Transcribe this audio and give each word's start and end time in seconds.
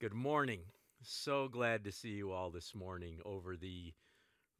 Good 0.00 0.14
morning. 0.14 0.60
So 1.02 1.46
glad 1.48 1.84
to 1.84 1.92
see 1.92 2.08
you 2.08 2.32
all 2.32 2.48
this 2.48 2.74
morning 2.74 3.18
over 3.26 3.54
the 3.54 3.92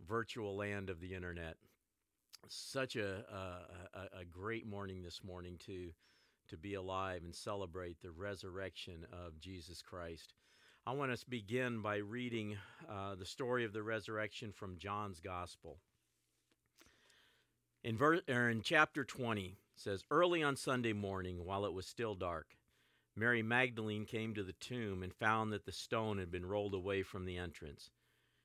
virtual 0.06 0.54
land 0.54 0.90
of 0.90 1.00
the 1.00 1.14
internet. 1.14 1.56
Such 2.48 2.94
a, 2.94 3.24
a, 3.94 4.20
a 4.20 4.24
great 4.26 4.66
morning 4.66 5.02
this 5.02 5.24
morning 5.24 5.56
to, 5.64 5.92
to 6.50 6.58
be 6.58 6.74
alive 6.74 7.22
and 7.24 7.34
celebrate 7.34 8.02
the 8.02 8.10
resurrection 8.10 9.06
of 9.10 9.40
Jesus 9.40 9.80
Christ. 9.80 10.34
I 10.86 10.92
want 10.92 11.10
us 11.10 11.20
to 11.20 11.30
begin 11.30 11.80
by 11.80 11.96
reading 11.96 12.58
uh, 12.86 13.14
the 13.14 13.24
story 13.24 13.64
of 13.64 13.72
the 13.72 13.82
resurrection 13.82 14.52
from 14.52 14.76
John's 14.76 15.20
Gospel. 15.20 15.78
In, 17.82 17.96
ver- 17.96 18.20
in 18.28 18.60
chapter 18.62 19.04
20, 19.04 19.56
says, 19.74 20.04
Early 20.10 20.42
on 20.42 20.56
Sunday 20.56 20.92
morning, 20.92 21.46
while 21.46 21.64
it 21.64 21.72
was 21.72 21.86
still 21.86 22.14
dark, 22.14 22.48
Mary 23.20 23.42
Magdalene 23.42 24.06
came 24.06 24.32
to 24.32 24.42
the 24.42 24.54
tomb 24.54 25.02
and 25.02 25.12
found 25.12 25.52
that 25.52 25.66
the 25.66 25.72
stone 25.72 26.16
had 26.16 26.30
been 26.30 26.46
rolled 26.46 26.72
away 26.72 27.02
from 27.02 27.26
the 27.26 27.36
entrance. 27.36 27.90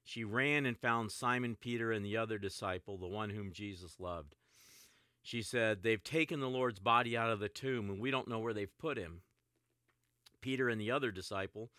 She 0.04 0.26
ran 0.26 0.66
and 0.66 0.78
found 0.78 1.14
Simon 1.14 1.56
Peter 1.56 1.94
and 1.94 2.06
the 2.06 2.18
other 2.18 2.38
disciple, 2.38 2.98
the 2.98 3.08
one 3.08 3.30
whom 3.30 3.54
Jesus 3.54 4.02
loved. 4.02 4.36
She 5.22 5.42
said, 5.42 5.82
They've 5.82 6.04
taken 6.04 6.42
the 6.42 6.50
Lord's 6.50 6.80
body 6.80 7.16
out 7.16 7.30
of 7.30 7.40
the 7.40 7.48
tomb, 7.48 7.90
and 7.90 8.02
we 8.02 8.12
don't 8.12 8.28
know 8.28 8.40
where 8.40 8.54
they've 8.54 8.78
put 8.78 8.98
him. 8.98 9.22
Peter 10.42 10.68
and 10.68 10.80
the 10.80 10.92
other 10.92 11.10
disciple 11.10 11.72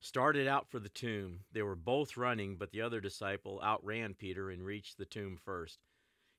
started 0.00 0.48
out 0.48 0.68
for 0.68 0.80
the 0.80 0.88
tomb. 0.88 1.44
They 1.52 1.62
were 1.62 1.76
both 1.76 2.16
running, 2.16 2.56
but 2.56 2.72
the 2.72 2.82
other 2.82 3.00
disciple 3.00 3.60
outran 3.62 4.14
Peter 4.14 4.50
and 4.50 4.64
reached 4.64 4.98
the 4.98 5.04
tomb 5.04 5.38
first. 5.40 5.78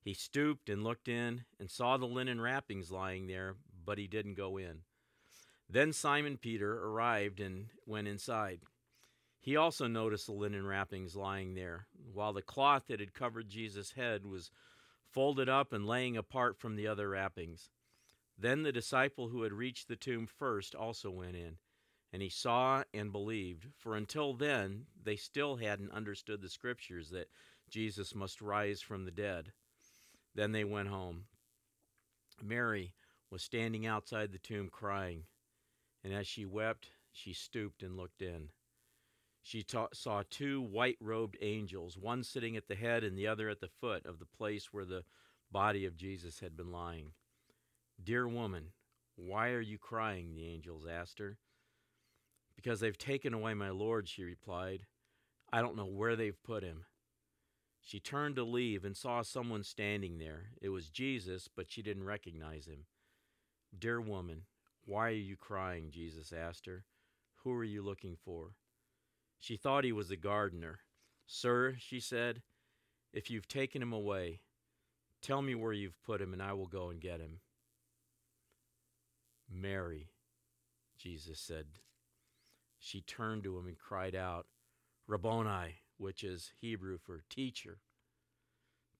He 0.03 0.13
stooped 0.13 0.67
and 0.67 0.83
looked 0.83 1.07
in 1.07 1.45
and 1.57 1.71
saw 1.71 1.95
the 1.95 2.05
linen 2.05 2.41
wrappings 2.41 2.91
lying 2.91 3.27
there, 3.27 3.55
but 3.85 3.97
he 3.97 4.07
didn't 4.07 4.33
go 4.33 4.57
in. 4.57 4.81
Then 5.71 5.93
Simon 5.93 6.37
Peter 6.37 6.85
arrived 6.85 7.39
and 7.39 7.67
went 7.85 8.05
inside. 8.05 8.59
He 9.39 9.55
also 9.55 9.87
noticed 9.87 10.25
the 10.25 10.33
linen 10.33 10.67
wrappings 10.67 11.15
lying 11.15 11.55
there, 11.55 11.87
while 12.13 12.33
the 12.33 12.41
cloth 12.41 12.87
that 12.87 12.99
had 12.99 13.13
covered 13.13 13.47
Jesus' 13.47 13.93
head 13.93 14.25
was 14.25 14.51
folded 15.09 15.47
up 15.47 15.71
and 15.71 15.87
laying 15.87 16.17
apart 16.17 16.59
from 16.59 16.75
the 16.75 16.87
other 16.87 17.07
wrappings. 17.07 17.69
Then 18.37 18.63
the 18.63 18.73
disciple 18.73 19.29
who 19.29 19.43
had 19.43 19.53
reached 19.53 19.87
the 19.87 19.95
tomb 19.95 20.27
first 20.27 20.75
also 20.75 21.09
went 21.09 21.37
in, 21.37 21.55
and 22.11 22.21
he 22.21 22.29
saw 22.29 22.83
and 22.93 23.09
believed, 23.13 23.67
for 23.77 23.95
until 23.95 24.33
then 24.33 24.87
they 25.01 25.15
still 25.15 25.55
hadn't 25.55 25.93
understood 25.93 26.41
the 26.41 26.49
scriptures 26.49 27.11
that 27.11 27.29
Jesus 27.69 28.13
must 28.13 28.41
rise 28.41 28.81
from 28.81 29.05
the 29.05 29.11
dead. 29.11 29.53
Then 30.35 30.51
they 30.51 30.65
went 30.65 30.89
home. 30.89 31.27
Mary 32.43 32.93
was 33.29 33.41
standing 33.41 33.85
outside 33.85 34.33
the 34.33 34.37
tomb 34.37 34.67
crying 34.69 35.23
and 36.03 36.13
as 36.13 36.27
she 36.27 36.45
wept, 36.45 36.89
she 37.11 37.33
stooped 37.33 37.83
and 37.83 37.97
looked 37.97 38.21
in. 38.21 38.49
She 39.43 39.63
ta- 39.63 39.87
saw 39.93 40.23
two 40.29 40.61
white 40.61 40.97
robed 40.99 41.37
angels, 41.41 41.97
one 41.97 42.23
sitting 42.23 42.55
at 42.55 42.67
the 42.67 42.75
head 42.75 43.03
and 43.03 43.17
the 43.17 43.27
other 43.27 43.49
at 43.49 43.59
the 43.59 43.67
foot 43.67 44.05
of 44.05 44.19
the 44.19 44.25
place 44.25 44.71
where 44.71 44.85
the 44.85 45.03
body 45.51 45.85
of 45.85 45.97
Jesus 45.97 46.39
had 46.39 46.55
been 46.55 46.71
lying. 46.71 47.13
Dear 48.01 48.27
woman, 48.27 48.71
why 49.15 49.49
are 49.49 49.61
you 49.61 49.77
crying? 49.77 50.33
the 50.33 50.47
angels 50.47 50.85
asked 50.89 51.19
her. 51.19 51.37
Because 52.55 52.79
they've 52.79 52.97
taken 52.97 53.33
away 53.33 53.53
my 53.53 53.69
Lord, 53.69 54.07
she 54.07 54.23
replied. 54.23 54.85
I 55.51 55.61
don't 55.61 55.75
know 55.75 55.85
where 55.85 56.15
they've 56.15 56.43
put 56.43 56.63
him. 56.63 56.85
She 57.81 57.99
turned 57.99 58.35
to 58.35 58.43
leave 58.43 58.85
and 58.85 58.95
saw 58.95 59.21
someone 59.23 59.63
standing 59.63 60.19
there. 60.19 60.51
It 60.61 60.69
was 60.69 60.89
Jesus, 60.89 61.49
but 61.53 61.71
she 61.71 61.81
didn't 61.81 62.03
recognize 62.03 62.67
him. 62.67 62.85
Dear 63.77 63.99
woman, 63.99 64.43
why 64.85 65.07
are 65.07 65.11
you 65.11 65.37
crying? 65.37 65.91
Jesus 65.91 66.33
asked 66.33 66.65
her. 66.65 66.85
Who 67.43 67.53
are 67.53 67.63
you 67.63 67.81
looking 67.81 68.17
for? 68.23 68.55
She 69.39 69.57
thought 69.57 69.83
he 69.83 69.91
was 69.91 70.09
the 70.09 70.17
gardener. 70.17 70.79
Sir, 71.25 71.75
she 71.79 71.99
said, 71.99 72.41
if 73.13 73.29
you've 73.29 73.47
taken 73.47 73.81
him 73.81 73.93
away, 73.93 74.41
tell 75.21 75.41
me 75.41 75.55
where 75.55 75.73
you've 75.73 76.01
put 76.03 76.21
him, 76.21 76.33
and 76.33 76.41
I 76.41 76.53
will 76.53 76.67
go 76.67 76.89
and 76.89 77.01
get 77.01 77.19
him. 77.19 77.39
Mary, 79.49 80.09
Jesus 80.97 81.39
said. 81.39 81.65
She 82.79 83.01
turned 83.01 83.43
to 83.43 83.57
him 83.57 83.67
and 83.67 83.77
cried 83.77 84.15
out, 84.15 84.47
Rabboni, 85.07 85.75
which 85.97 86.23
is 86.23 86.53
Hebrew 86.59 86.97
for 86.97 87.23
teacher. 87.29 87.79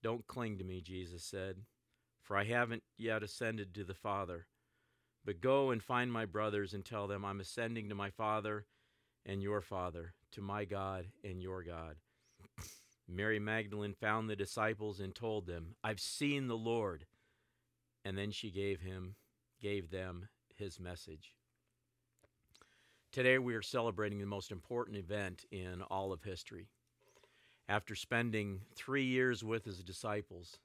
Don't 0.03 0.27
cling 0.27 0.57
to 0.57 0.63
me, 0.63 0.81
Jesus 0.81 1.23
said, 1.23 1.57
for 2.21 2.35
I 2.35 2.43
haven't 2.43 2.83
yet 2.97 3.23
ascended 3.23 3.73
to 3.75 3.83
the 3.83 3.93
Father. 3.93 4.47
But 5.25 5.41
go 5.41 5.69
and 5.69 5.83
find 5.83 6.11
my 6.11 6.25
brothers 6.25 6.73
and 6.73 6.83
tell 6.83 7.07
them 7.07 7.23
I'm 7.23 7.39
ascending 7.39 7.89
to 7.89 7.95
my 7.95 8.09
Father 8.09 8.65
and 9.25 9.41
your 9.41 9.61
Father, 9.61 10.13
to 10.31 10.41
my 10.41 10.65
God 10.65 11.07
and 11.23 11.41
your 11.41 11.63
God. 11.63 11.97
Mary 13.07 13.39
Magdalene 13.39 13.93
found 13.93 14.29
the 14.29 14.35
disciples 14.35 14.99
and 14.99 15.13
told 15.13 15.45
them, 15.45 15.75
I've 15.83 15.99
seen 15.99 16.47
the 16.47 16.57
Lord. 16.57 17.05
And 18.03 18.17
then 18.17 18.31
she 18.31 18.49
gave 18.49 18.81
him, 18.81 19.15
gave 19.61 19.91
them 19.91 20.27
his 20.55 20.79
message. 20.79 21.35
Today 23.11 23.37
we 23.37 23.53
are 23.55 23.61
celebrating 23.61 24.19
the 24.19 24.25
most 24.25 24.51
important 24.51 24.97
event 24.97 25.45
in 25.51 25.81
all 25.91 26.13
of 26.13 26.23
history. 26.23 26.67
After 27.69 27.93
spending 27.93 28.61
three 28.73 29.03
years 29.03 29.43
with 29.43 29.65
his 29.65 29.83
disciples, 29.83 30.57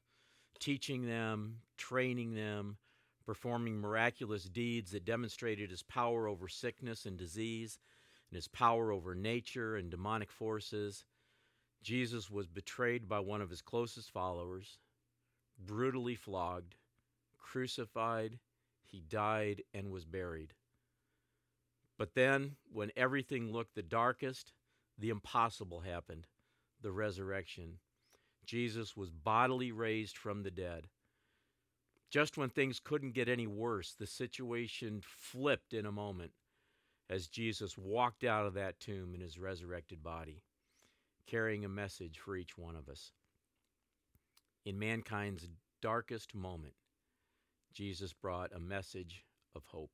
teaching 0.59 1.07
them, 1.07 1.57
training 1.77 2.35
them, 2.35 2.79
performing 3.27 3.81
miraculous 3.81 4.45
deeds 4.45 4.93
that 4.93 5.05
demonstrated 5.05 5.71
his 5.71 5.83
power 5.83 6.29
over 6.29 6.47
sickness 6.47 7.05
and 7.05 7.19
disease 7.19 7.79
and 8.31 8.37
his 8.37 8.49
power 8.49 8.93
over 8.93 9.15
nature 9.15 9.77
and 9.77 9.91
demonic 9.91 10.31
forces. 10.31 11.05
Jesus 11.83 12.31
was 12.31 12.47
betrayed 12.47 13.09
by 13.09 13.21
one 13.21 13.41
of 13.43 13.51
his 13.51 13.61
closest 13.61 14.11
followers, 14.11 14.79
brutally 15.59 16.15
flogged, 16.15 16.77
crucified, 17.39 18.39
he 18.85 19.01
died, 19.01 19.63
and 19.75 19.91
was 19.91 20.05
buried. 20.05 20.55
But 21.99 22.15
then, 22.15 22.57
when 22.73 22.93
everything 22.97 23.53
looked 23.53 23.75
the 23.75 23.83
darkest, 23.83 24.53
the 24.99 25.11
impossible 25.11 25.81
happened 25.81 26.27
the 26.83 26.93
resurrection. 26.93 27.79
Jesus 28.45 28.97
was 28.97 29.11
bodily 29.11 29.73
raised 29.73 30.17
from 30.17 30.43
the 30.43 30.51
dead. 30.51 30.87
Just 32.11 32.39
when 32.39 32.51
things 32.51 32.81
couldn't 32.81 33.15
get 33.15 33.29
any 33.29 33.47
worse, 33.47 33.95
the 33.99 34.07
situation 34.07 35.03
flipped 35.03 35.73
in 35.73 35.87
a 35.87 35.93
moment 35.93 36.33
as 37.11 37.29
Jesus 37.29 37.77
walked 37.77 38.25
out 38.25 38.47
of 38.47 38.55
that 38.55 38.81
tomb 38.81 39.15
in 39.15 39.21
his 39.21 39.39
resurrected 39.39 40.03
body, 40.03 40.43
carrying 41.27 41.65
a 41.65 41.69
message 41.69 42.19
for 42.19 42.37
each 42.37 42.57
one 42.57 42.77
of 42.77 42.89
us. 42.89 43.13
In 44.65 44.79
mankind's 44.79 45.49
darkest 45.83 46.35
moment, 46.35 46.75
Jesus 47.73 48.13
brought 48.13 48.55
a 48.55 48.61
message 48.61 49.25
of 49.55 49.65
hope. 49.67 49.93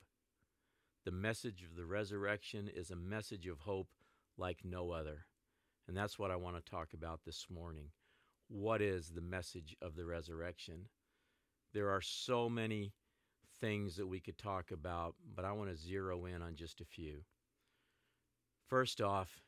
The 1.05 1.11
message 1.11 1.65
of 1.65 1.77
the 1.77 1.85
resurrection 1.85 2.71
is 2.73 2.91
a 2.91 2.97
message 2.97 3.47
of 3.47 3.61
hope 3.61 3.89
like 4.39 4.61
no 4.65 4.91
other. 4.93 5.27
And 5.89 5.97
that's 5.97 6.19
what 6.19 6.31
I 6.31 6.37
want 6.37 6.57
to 6.57 6.71
talk 6.71 6.95
about 6.95 7.21
this 7.25 7.47
morning. 7.51 7.89
What 8.49 8.81
is 8.81 9.11
the 9.11 9.21
message 9.21 9.77
of 9.83 9.97
the 9.97 10.05
resurrection? 10.05 10.87
There 11.73 11.91
are 11.91 12.01
so 12.01 12.49
many 12.49 12.93
things 13.61 13.97
that 13.97 14.07
we 14.07 14.21
could 14.21 14.37
talk 14.37 14.71
about, 14.71 15.15
but 15.35 15.45
I 15.45 15.53
want 15.53 15.71
to 15.71 15.77
zero 15.77 16.27
in 16.27 16.43
on 16.43 16.57
just 16.57 16.81
a 16.81 16.85
few. 16.85 17.25
First 18.69 19.01
off, 19.01 19.43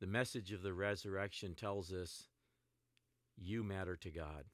the 0.00 0.06
message 0.06 0.52
of 0.52 0.62
the 0.62 0.74
resurrection 0.74 1.54
tells 1.54 1.92
us 1.92 2.28
you 3.36 3.64
matter 3.64 3.96
to 3.96 4.10
God. 4.10 4.44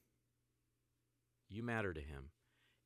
You 1.48 1.62
matter 1.62 1.92
to 1.92 2.00
Him. 2.00 2.30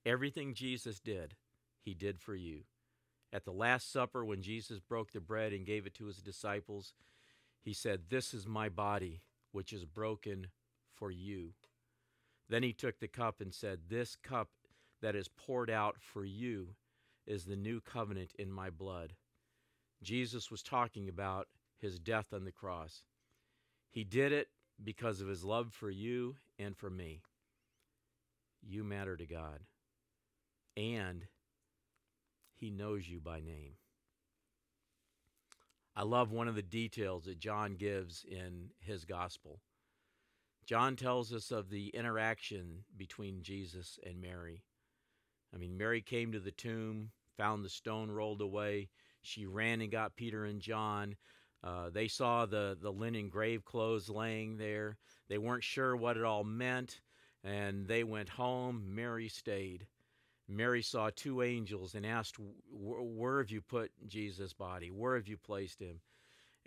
Everything 0.04 0.54
Jesus 0.54 1.00
did, 1.00 1.34
He 1.80 1.94
did 1.94 2.18
for 2.18 2.34
you. 2.34 2.62
At 3.32 3.44
the 3.44 3.52
Last 3.52 3.92
Supper, 3.92 4.24
when 4.24 4.42
Jesus 4.42 4.80
broke 4.80 5.12
the 5.12 5.20
bread 5.20 5.52
and 5.52 5.66
gave 5.66 5.86
it 5.86 5.94
to 5.94 6.06
His 6.06 6.18
disciples, 6.18 6.94
He 7.60 7.72
said, 7.72 8.04
This 8.08 8.32
is 8.34 8.46
my 8.46 8.68
body, 8.68 9.22
which 9.52 9.72
is 9.72 9.84
broken 9.84 10.48
for 10.94 11.10
you. 11.10 11.52
Then 12.48 12.62
he 12.62 12.72
took 12.72 12.98
the 12.98 13.08
cup 13.08 13.40
and 13.40 13.52
said, 13.52 13.80
This 13.88 14.16
cup 14.16 14.48
that 15.02 15.14
is 15.14 15.28
poured 15.28 15.70
out 15.70 15.96
for 16.00 16.24
you 16.24 16.74
is 17.26 17.44
the 17.44 17.56
new 17.56 17.80
covenant 17.80 18.32
in 18.38 18.50
my 18.50 18.70
blood. 18.70 19.14
Jesus 20.02 20.50
was 20.50 20.62
talking 20.62 21.08
about 21.08 21.48
his 21.78 21.98
death 21.98 22.32
on 22.32 22.44
the 22.44 22.52
cross. 22.52 23.02
He 23.90 24.04
did 24.04 24.32
it 24.32 24.48
because 24.82 25.20
of 25.20 25.28
his 25.28 25.44
love 25.44 25.72
for 25.72 25.90
you 25.90 26.36
and 26.58 26.76
for 26.76 26.90
me. 26.90 27.22
You 28.62 28.84
matter 28.84 29.16
to 29.16 29.26
God. 29.26 29.60
And 30.76 31.26
he 32.54 32.70
knows 32.70 33.08
you 33.08 33.20
by 33.20 33.40
name. 33.40 33.74
I 35.94 36.02
love 36.02 36.30
one 36.30 36.48
of 36.48 36.54
the 36.54 36.62
details 36.62 37.24
that 37.24 37.40
John 37.40 37.74
gives 37.74 38.24
in 38.28 38.70
his 38.78 39.04
gospel. 39.04 39.60
John 40.68 40.96
tells 40.96 41.32
us 41.32 41.50
of 41.50 41.70
the 41.70 41.88
interaction 41.88 42.84
between 42.94 43.40
Jesus 43.40 43.98
and 44.04 44.20
Mary. 44.20 44.62
I 45.54 45.56
mean, 45.56 45.78
Mary 45.78 46.02
came 46.02 46.30
to 46.32 46.40
the 46.40 46.50
tomb, 46.50 47.10
found 47.38 47.64
the 47.64 47.70
stone 47.70 48.10
rolled 48.10 48.42
away. 48.42 48.90
She 49.22 49.46
ran 49.46 49.80
and 49.80 49.90
got 49.90 50.14
Peter 50.14 50.44
and 50.44 50.60
John. 50.60 51.16
Uh, 51.64 51.88
they 51.88 52.06
saw 52.06 52.44
the, 52.44 52.76
the 52.78 52.92
linen 52.92 53.30
grave 53.30 53.64
clothes 53.64 54.10
laying 54.10 54.58
there. 54.58 54.98
They 55.30 55.38
weren't 55.38 55.64
sure 55.64 55.96
what 55.96 56.18
it 56.18 56.24
all 56.24 56.44
meant, 56.44 57.00
and 57.42 57.88
they 57.88 58.04
went 58.04 58.28
home. 58.28 58.94
Mary 58.94 59.28
stayed. 59.28 59.86
Mary 60.48 60.82
saw 60.82 61.08
two 61.08 61.40
angels 61.40 61.94
and 61.94 62.04
asked, 62.04 62.36
Where 62.70 63.38
have 63.38 63.50
you 63.50 63.62
put 63.62 63.90
Jesus' 64.06 64.52
body? 64.52 64.90
Where 64.90 65.16
have 65.16 65.28
you 65.28 65.38
placed 65.38 65.80
him? 65.80 66.00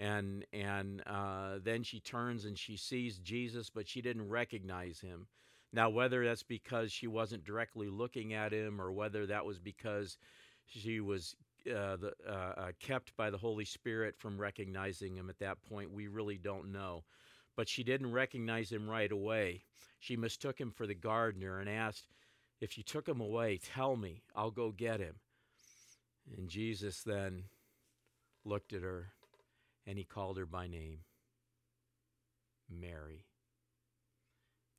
And, 0.01 0.45
and 0.51 1.03
uh, 1.06 1.59
then 1.63 1.83
she 1.83 2.00
turns 2.00 2.45
and 2.45 2.57
she 2.57 2.75
sees 2.75 3.19
Jesus, 3.19 3.69
but 3.69 3.88
she 3.88 4.01
didn't 4.01 4.27
recognize 4.27 5.00
him. 5.00 5.27
Now, 5.71 5.92
whether 5.92 6.25
that's 6.25 6.42
because 6.42 6.92
she 6.92 7.06
wasn't 7.06 7.45
directly 7.45 7.88
looking 7.88 8.33
at 8.33 8.51
him 8.51 8.81
or 8.81 8.92
whether 8.92 9.27
that 9.27 9.45
was 9.45 9.59
because 9.59 10.18
she 10.65 11.00
was 11.00 11.36
uh, 11.68 11.98
the, 11.98 12.13
uh, 12.27 12.31
uh, 12.31 12.71
kept 12.80 13.15
by 13.15 13.30
the 13.30 13.38
Holy 13.38 13.63
Spirit 13.63 14.15
from 14.18 14.42
recognizing 14.42 15.15
him 15.15 15.30
at 15.30 15.38
that 15.38 15.62
point, 15.69 15.94
we 15.94 16.07
really 16.07 16.39
don't 16.39 16.71
know. 16.71 17.03
But 17.56 17.69
she 17.69 17.83
didn't 17.83 18.12
recognize 18.12 18.71
him 18.71 18.89
right 18.89 19.12
away. 19.12 19.65
She 20.00 20.18
mistook 20.18 20.59
him 20.59 20.71
for 20.71 20.88
the 20.88 20.95
gardener 20.95 21.59
and 21.59 21.69
asked, 21.69 22.07
If 22.59 22.75
you 22.75 22.83
took 22.83 23.07
him 23.07 23.21
away, 23.21 23.59
tell 23.75 23.95
me, 23.95 24.24
I'll 24.36 24.50
go 24.50 24.71
get 24.71 25.00
him. 25.00 25.15
And 26.36 26.50
Jesus 26.50 27.03
then 27.03 27.44
looked 28.44 28.74
at 28.74 28.81
her 28.81 29.09
and 29.86 29.98
he 29.98 30.04
called 30.04 30.38
her 30.38 30.45
by 30.45 30.68
name 30.68 31.00
Mary. 32.69 33.25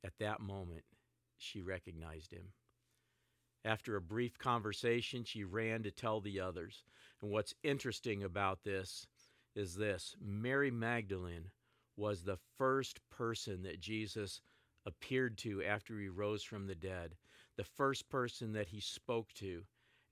At 0.03 0.17
that 0.19 0.41
moment, 0.41 0.83
she 1.37 1.61
recognized 1.61 2.31
him. 2.31 2.53
After 3.65 3.95
a 3.95 4.01
brief 4.01 4.37
conversation, 4.37 5.23
she 5.23 5.43
ran 5.43 5.83
to 5.83 5.91
tell 5.91 6.19
the 6.19 6.39
others. 6.39 6.83
And 7.21 7.31
what's 7.31 7.55
interesting 7.63 8.23
about 8.23 8.63
this 8.63 9.07
is 9.55 9.75
this 9.75 10.15
Mary 10.21 10.71
Magdalene 10.71 11.51
was 11.95 12.23
the 12.23 12.39
first 12.57 12.99
person 13.09 13.63
that 13.63 13.79
Jesus 13.79 14.41
appeared 14.85 15.37
to 15.39 15.63
after 15.63 15.97
he 15.99 16.09
rose 16.09 16.43
from 16.43 16.67
the 16.67 16.75
dead. 16.75 17.15
The 17.55 17.63
first 17.63 18.09
person 18.09 18.53
that 18.53 18.67
he 18.67 18.81
spoke 18.81 19.31
to 19.35 19.63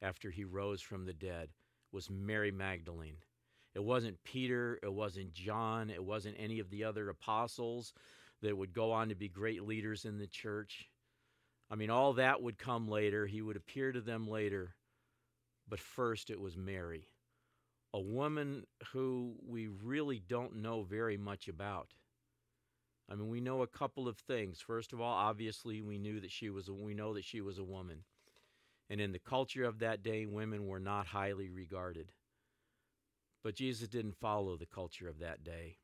after 0.02 0.30
he 0.30 0.46
rose 0.46 0.82
from 0.82 1.06
the 1.06 1.14
dead 1.14 1.50
was 1.92 2.10
Mary 2.10 2.52
Magdalene. 2.52 3.18
It 3.74 3.84
wasn't 3.84 4.24
Peter, 4.24 4.80
it 4.84 4.92
wasn't 4.92 5.34
John, 5.34 5.90
it 5.90 6.04
wasn't 6.04 6.36
any 6.38 6.60
of 6.60 6.70
the 6.70 6.84
other 6.84 7.10
apostles 7.10 7.94
that 8.42 8.58
would 8.58 8.74
go 8.74 8.92
on 8.92 9.10
to 9.10 9.16
be 9.16 9.30
great 9.30 9.64
leaders 9.64 10.06
in 10.06 10.18
the 10.18 10.28
church. 10.28 10.90
I 11.70 11.76
mean, 11.76 11.90
all 11.90 12.14
that 12.14 12.42
would 12.42 12.58
come 12.58 12.90
later. 12.90 13.26
He 13.26 13.42
would 13.42 13.56
appear 13.56 13.92
to 13.92 14.02
them 14.02 14.28
later. 14.28 14.76
But 15.70 15.80
first, 15.80 16.30
it 16.30 16.40
was 16.40 16.58
Mary, 16.58 17.08
a 17.94 18.00
woman 18.02 18.66
who 18.92 19.36
we 19.48 19.68
really 19.68 20.20
don't 20.20 20.58
know 20.58 20.84
very 20.84 21.16
much 21.16 21.48
about. 21.48 21.94
I 23.10 23.16
mean, 23.16 23.30
we 23.30 23.40
know 23.40 23.62
a 23.62 23.68
couple 23.68 24.08
of 24.08 24.18
things. 24.18 24.60
First 24.60 24.92
of 24.92 25.00
all, 25.00 25.14
obviously, 25.14 25.82
we 25.82 25.98
knew 25.98 26.20
that 26.20 26.32
she 26.32 26.50
was 26.50 26.68
a, 26.68 26.74
we 26.74 26.94
know 26.94 27.14
that 27.14 27.24
she 27.24 27.40
was 27.40 27.58
a 27.58 27.64
woman. 27.64 28.04
And 28.90 29.00
in 29.00 29.14
the 29.14 29.20
culture 29.20 29.64
of 29.64 29.80
that 29.80 30.04
day, 30.04 30.26
women 30.26 30.68
were 30.68 30.80
not 30.80 31.08
highly 31.08 31.50
regarded. 31.50 32.12
But 33.44 33.56
Jesus 33.56 33.88
didn't 33.88 34.20
follow 34.20 34.56
the 34.56 34.66
culture 34.66 35.10
of 35.10 35.20
that 35.20 35.44
day. 35.44 35.78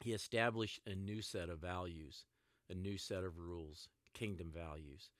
He 0.00 0.12
established 0.12 0.80
a 0.86 0.94
new 0.94 1.22
set 1.22 1.48
of 1.48 1.58
values, 1.58 2.26
a 2.70 2.74
new 2.74 2.98
set 2.98 3.24
of 3.24 3.38
rules 3.38 3.88
kingdom 4.12 4.50
values, 4.50 5.10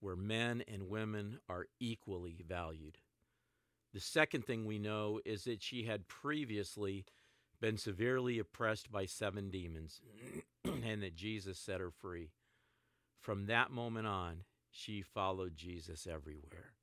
where 0.00 0.16
men 0.16 0.62
and 0.68 0.90
women 0.90 1.38
are 1.48 1.66
equally 1.80 2.44
valued. 2.46 2.98
The 3.94 4.00
second 4.00 4.44
thing 4.44 4.66
we 4.66 4.78
know 4.78 5.20
is 5.24 5.44
that 5.44 5.62
she 5.62 5.84
had 5.84 6.08
previously 6.08 7.06
been 7.58 7.78
severely 7.78 8.38
oppressed 8.38 8.92
by 8.92 9.06
seven 9.06 9.50
demons 9.50 10.02
and 10.64 11.02
that 11.02 11.16
Jesus 11.16 11.58
set 11.58 11.80
her 11.80 11.90
free. 11.90 12.32
From 13.18 13.46
that 13.46 13.70
moment 13.70 14.06
on, 14.06 14.44
she 14.70 15.00
followed 15.00 15.56
Jesus 15.56 16.06
everywhere. 16.06 16.74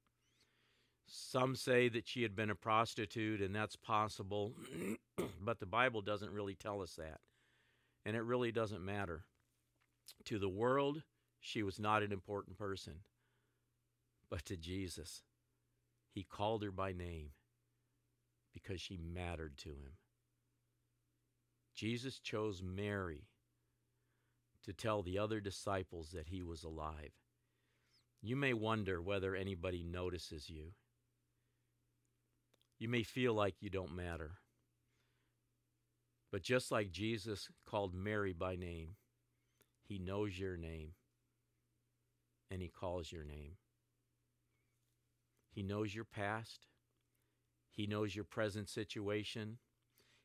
Some 1.07 1.55
say 1.55 1.87
that 1.89 2.07
she 2.07 2.23
had 2.23 2.35
been 2.35 2.49
a 2.49 2.55
prostitute, 2.55 3.41
and 3.41 3.55
that's 3.55 3.75
possible, 3.75 4.53
but 5.41 5.59
the 5.59 5.65
Bible 5.65 6.01
doesn't 6.01 6.31
really 6.31 6.55
tell 6.55 6.81
us 6.81 6.95
that. 6.95 7.19
And 8.05 8.15
it 8.15 8.21
really 8.21 8.51
doesn't 8.51 8.83
matter. 8.83 9.25
To 10.25 10.39
the 10.39 10.49
world, 10.49 11.03
she 11.39 11.63
was 11.63 11.79
not 11.79 12.03
an 12.03 12.11
important 12.11 12.57
person. 12.57 13.01
But 14.29 14.45
to 14.45 14.57
Jesus, 14.57 15.23
he 16.11 16.23
called 16.23 16.63
her 16.63 16.71
by 16.71 16.91
name 16.91 17.31
because 18.53 18.81
she 18.81 18.97
mattered 18.97 19.57
to 19.59 19.69
him. 19.69 19.97
Jesus 21.75 22.19
chose 22.19 22.63
Mary 22.63 23.27
to 24.63 24.73
tell 24.73 25.03
the 25.03 25.19
other 25.19 25.39
disciples 25.39 26.11
that 26.11 26.29
he 26.29 26.41
was 26.41 26.63
alive. 26.63 27.11
You 28.21 28.35
may 28.35 28.53
wonder 28.53 29.01
whether 29.01 29.35
anybody 29.35 29.83
notices 29.83 30.49
you. 30.49 30.71
You 32.77 32.89
may 32.89 33.03
feel 33.03 33.33
like 33.33 33.61
you 33.61 33.69
don't 33.69 33.95
matter. 33.95 34.37
But 36.31 36.41
just 36.41 36.71
like 36.71 36.91
Jesus 36.91 37.49
called 37.65 37.93
Mary 37.93 38.33
by 38.33 38.55
name, 38.55 38.95
he 39.83 39.99
knows 39.99 40.37
your 40.37 40.57
name 40.57 40.93
and 42.49 42.61
He 42.61 42.69
calls 42.69 43.11
your 43.11 43.23
name. 43.23 43.53
He 45.51 45.63
knows 45.63 45.93
your 45.95 46.05
past, 46.05 46.67
He 47.69 47.87
knows 47.87 48.15
your 48.15 48.25
present 48.25 48.69
situation, 48.69 49.57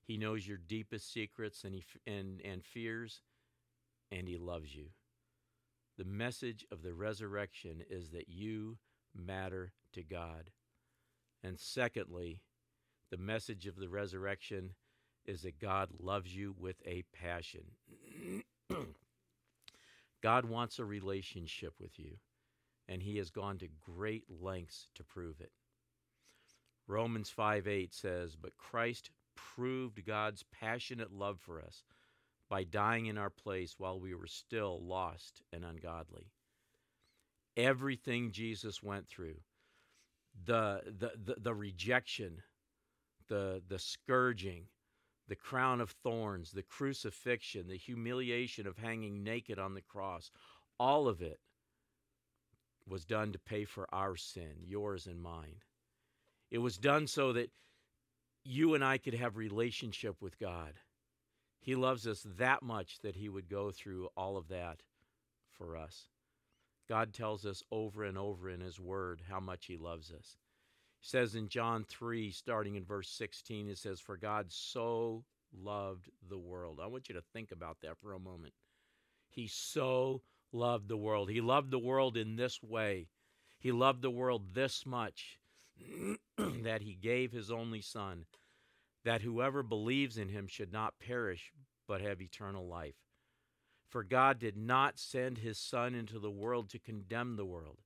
He 0.03 0.17
knows 0.17 0.47
your 0.47 0.59
deepest 0.59 1.13
secrets 1.13 1.65
and, 1.65 1.75
he, 1.75 1.85
and, 2.07 2.41
and 2.41 2.65
fears, 2.65 3.21
and 4.11 4.27
He 4.27 4.39
loves 4.39 4.75
you. 4.75 4.87
The 5.99 6.05
message 6.05 6.65
of 6.73 6.83
the 6.83 6.95
resurrection 6.95 7.83
is 7.89 8.11
that 8.11 8.29
you 8.29 8.79
matter 9.15 9.73
to 9.93 10.03
God. 10.03 10.51
And 11.43 11.59
secondly, 11.59 12.43
the 13.11 13.17
message 13.17 13.67
of 13.67 13.77
the 13.77 13.89
resurrection 13.89 14.75
is 15.27 15.43
that 15.43 15.59
God 15.59 15.89
loves 15.99 16.35
you 16.35 16.55
with 16.59 16.77
a 16.87 17.05
passion. 17.13 17.65
God 20.23 20.45
wants 20.45 20.79
a 20.79 20.85
relationship 20.85 21.75
with 21.81 21.99
you, 21.99 22.19
and 22.89 23.03
He 23.03 23.17
has 23.17 23.31
gone 23.31 23.59
to 23.59 23.69
great 23.81 24.25
lengths 24.29 24.89
to 24.95 25.05
prove 25.05 25.41
it. 25.41 25.53
Romans 26.87 27.31
5 27.31 27.69
8 27.69 27.95
says, 27.95 28.37
But 28.37 28.57
Christ 28.57 29.11
proved 29.35 30.05
God's 30.05 30.45
passionate 30.53 31.13
love 31.13 31.39
for 31.41 31.61
us 31.61 31.85
by 32.49 32.65
dying 32.65 33.07
in 33.07 33.17
our 33.17 33.31
place 33.31 33.77
while 33.79 33.99
we 33.99 34.15
were 34.15 34.27
still 34.27 34.85
lost 34.85 35.41
and 35.53 35.65
ungodly. 35.65 36.33
Everything 37.57 38.33
Jesus 38.33 38.83
went 38.83 39.09
through, 39.09 39.37
the, 40.45 40.83
the, 40.99 41.35
the, 41.41 41.55
rejection, 41.55 42.43
the, 43.29 43.63
the 43.69 43.79
scourging, 43.79 44.65
the 45.29 45.37
crown 45.37 45.81
of 45.81 45.91
thorns, 45.91 46.51
the 46.51 46.63
crucifixion, 46.63 47.69
the 47.69 47.77
humiliation 47.77 48.67
of 48.67 48.77
hanging 48.77 49.23
naked 49.23 49.59
on 49.59 49.75
the 49.75 49.83
cross, 49.83 50.31
all 50.79 51.09
of 51.09 51.23
it 51.23 51.39
was 52.89 53.05
done 53.05 53.33
to 53.33 53.39
pay 53.39 53.65
for 53.65 53.87
our 53.95 54.17
sin, 54.17 54.55
yours 54.65 55.07
and 55.07 55.23
mine. 55.23 55.63
It 56.51 56.59
was 56.59 56.79
done 56.79 57.07
so 57.07 57.33
that 57.33 57.51
you 58.45 58.75
and 58.75 58.85
I 58.85 58.99
could 58.99 59.15
have 59.15 59.37
relationship 59.37 60.17
with 60.21 60.39
God. 60.39 60.73
He 61.61 61.77
loves 61.77 62.07
us 62.07 62.27
that 62.39 62.63
much 62.63 62.99
that 63.03 63.17
he 63.17 63.29
would 63.29 63.49
go 63.49 63.71
through 63.71 64.09
all 64.17 64.37
of 64.37 64.49
that 64.49 64.83
for 65.51 65.77
us. 65.77 66.09
God 66.91 67.15
tells 67.15 67.47
us 67.47 67.63
over 67.71 68.03
and 68.03 68.19
over 68.19 68.51
in 68.51 68.61
his 68.61 68.81
word 68.81 69.23
how 69.31 69.39
much 69.39 69.67
he 69.67 69.77
loves 69.77 70.11
us 70.11 70.37
He 70.99 71.07
says 71.07 71.37
in 71.37 71.49
John 71.49 71.85
3, 71.89 72.33
starting 72.33 72.75
in 72.75 72.85
verse 72.85 73.09
16, 73.11 73.69
it 73.69 73.79
says, 73.79 74.01
For 74.01 74.17
God 74.17 74.47
so 74.49 75.25
loved 75.57 76.11
the 76.29 76.37
world. 76.37 76.81
I 76.83 76.89
want 76.89 77.09
you 77.09 77.15
to 77.15 77.23
think 77.33 77.53
about 77.53 77.77
that 77.83 77.99
for 78.03 78.13
a 78.13 78.19
moment. 78.19 78.55
He 79.29 79.47
so 79.47 80.23
loved 80.53 80.89
the 80.89 80.97
world. 80.97 81.31
He 81.31 81.41
loved 81.41 81.71
the 81.71 81.79
world 81.79 82.17
in 82.17 82.35
this 82.35 82.61
way. 82.61 83.07
He 83.61 83.71
loved 83.71 84.03
the 84.03 84.11
world 84.11 84.53
this 84.55 84.85
much 84.85 85.39
that 86.37 86.83
he 86.83 86.95
gave 86.95 87.31
his 87.31 87.53
only 87.53 87.83
Son, 87.83 88.25
that 89.05 89.23
whoever 89.23 89.63
believes 89.63 90.19
in 90.19 90.29
him 90.29 90.49
should 90.49 90.73
not 90.73 90.99
perish, 90.99 91.53
but 91.87 92.01
have 92.01 92.21
eternal 92.21 92.67
life. 92.67 92.97
For 93.91 94.05
God 94.05 94.39
did 94.39 94.57
not 94.57 94.99
send 94.99 95.39
his 95.39 95.59
Son 95.59 95.95
into 95.95 96.21
the 96.21 96.31
world 96.31 96.71
to 96.71 96.79
condemn 96.79 97.37
the 97.37 97.45
world. 97.45 97.79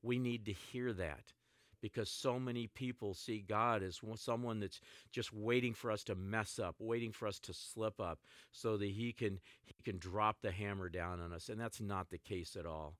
We 0.00 0.18
need 0.18 0.46
to 0.46 0.52
hear 0.52 0.92
that 0.92 1.32
because 1.80 2.08
so 2.08 2.38
many 2.38 2.68
people 2.68 3.12
see 3.12 3.44
God 3.46 3.82
as 3.82 4.00
someone 4.14 4.60
that's 4.60 4.80
just 5.10 5.32
waiting 5.32 5.74
for 5.74 5.90
us 5.90 6.04
to 6.04 6.14
mess 6.14 6.60
up, 6.60 6.76
waiting 6.78 7.10
for 7.10 7.26
us 7.26 7.40
to 7.40 7.52
slip 7.52 8.00
up 8.00 8.20
so 8.52 8.76
that 8.76 8.88
he 8.88 9.12
can 9.12 9.40
he 9.64 9.74
can 9.82 9.98
drop 9.98 10.40
the 10.40 10.52
hammer 10.52 10.88
down 10.88 11.20
on 11.20 11.32
us 11.32 11.48
and 11.48 11.60
that's 11.60 11.80
not 11.80 12.08
the 12.08 12.18
case 12.18 12.56
at 12.56 12.66
all. 12.66 12.94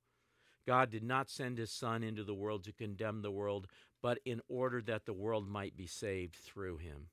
God 0.66 0.90
did 0.90 1.04
not 1.04 1.30
send 1.30 1.58
his 1.58 1.70
son 1.70 2.02
into 2.02 2.24
the 2.24 2.34
world 2.34 2.64
to 2.64 2.72
condemn 2.72 3.22
the 3.22 3.30
world, 3.30 3.68
but 4.02 4.18
in 4.24 4.40
order 4.48 4.82
that 4.82 5.06
the 5.06 5.12
world 5.12 5.48
might 5.48 5.76
be 5.76 5.86
saved 5.86 6.34
through 6.34 6.78
him. 6.78 7.08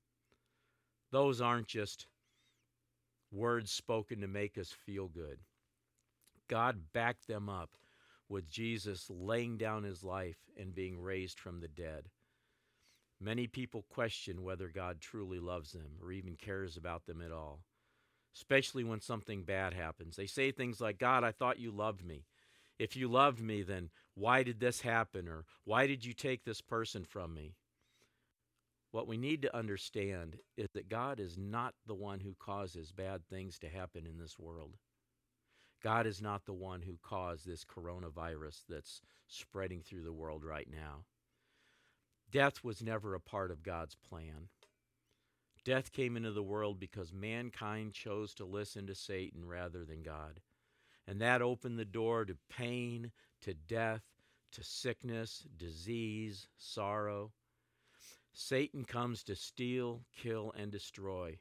Those 1.11 1.39
aren't 1.39 1.67
just 1.67 2.07
words 3.31 3.71
spoken 3.71 4.21
to 4.21 4.27
make 4.27 4.57
us 4.57 4.71
feel 4.85 5.07
good. 5.07 5.39
God 6.47 6.91
backed 6.93 7.27
them 7.27 7.49
up 7.49 7.71
with 8.27 8.49
Jesus 8.49 9.09
laying 9.09 9.57
down 9.57 9.83
his 9.83 10.03
life 10.03 10.37
and 10.57 10.73
being 10.73 10.99
raised 10.99 11.39
from 11.39 11.59
the 11.59 11.67
dead. 11.67 12.09
Many 13.21 13.47
people 13.47 13.85
question 13.89 14.43
whether 14.43 14.69
God 14.69 15.01
truly 15.01 15.39
loves 15.39 15.73
them 15.73 15.97
or 16.01 16.11
even 16.11 16.35
cares 16.35 16.77
about 16.77 17.05
them 17.05 17.21
at 17.21 17.31
all, 17.31 17.59
especially 18.35 18.83
when 18.83 19.01
something 19.01 19.43
bad 19.43 19.73
happens. 19.73 20.15
They 20.15 20.27
say 20.27 20.51
things 20.51 20.79
like, 20.79 20.99
God, 20.99 21.23
I 21.23 21.31
thought 21.31 21.59
you 21.59 21.71
loved 21.71 22.05
me. 22.05 22.25
If 22.77 22.95
you 22.95 23.09
loved 23.09 23.41
me, 23.41 23.61
then 23.61 23.89
why 24.15 24.43
did 24.43 24.61
this 24.61 24.81
happen? 24.81 25.27
Or 25.27 25.43
why 25.65 25.85
did 25.85 26.05
you 26.05 26.13
take 26.13 26.45
this 26.45 26.61
person 26.61 27.03
from 27.03 27.33
me? 27.33 27.55
What 28.91 29.07
we 29.07 29.17
need 29.17 29.43
to 29.43 29.55
understand 29.55 30.37
is 30.57 30.67
that 30.73 30.89
God 30.89 31.19
is 31.19 31.37
not 31.37 31.75
the 31.85 31.95
one 31.95 32.21
who 32.21 32.35
causes 32.39 32.91
bad 32.91 33.27
things 33.27 33.59
to 33.59 33.69
happen 33.69 34.07
in 34.07 34.17
this 34.17 34.39
world. 34.39 34.77
God 35.83 36.07
is 36.07 36.21
not 36.21 36.45
the 36.45 36.53
one 36.53 36.81
who 36.81 36.97
caused 37.01 37.45
this 37.45 37.63
coronavirus 37.63 38.63
that's 38.67 39.01
spreading 39.27 39.81
through 39.81 40.03
the 40.03 40.11
world 40.11 40.43
right 40.43 40.67
now. 40.69 41.05
Death 42.31 42.63
was 42.63 42.81
never 42.81 43.15
a 43.15 43.19
part 43.19 43.51
of 43.51 43.63
God's 43.63 43.95
plan. 43.95 44.49
Death 45.63 45.91
came 45.91 46.17
into 46.17 46.31
the 46.31 46.43
world 46.43 46.79
because 46.79 47.13
mankind 47.13 47.93
chose 47.93 48.33
to 48.35 48.45
listen 48.45 48.87
to 48.87 48.95
Satan 48.95 49.45
rather 49.45 49.85
than 49.85 50.03
God. 50.03 50.41
And 51.07 51.21
that 51.21 51.41
opened 51.41 51.77
the 51.77 51.85
door 51.85 52.25
to 52.25 52.37
pain, 52.49 53.11
to 53.41 53.53
death, 53.53 54.03
to 54.51 54.63
sickness, 54.63 55.45
disease, 55.57 56.47
sorrow. 56.57 57.31
Satan 58.41 58.85
comes 58.85 59.21
to 59.23 59.35
steal, 59.35 60.05
kill, 60.15 60.53
and 60.57 60.71
destroy. 60.71 61.37